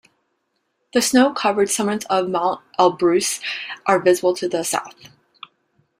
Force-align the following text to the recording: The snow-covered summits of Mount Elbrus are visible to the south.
The 0.93 1.01
snow-covered 1.03 1.69
summits 1.69 2.05
of 2.05 2.27
Mount 2.27 2.59
Elbrus 2.79 3.39
are 3.85 3.99
visible 4.01 4.35
to 4.37 4.49
the 4.49 4.63
south. 4.63 4.95